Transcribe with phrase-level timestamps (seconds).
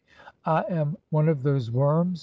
[0.47, 2.19] "I am one of those worms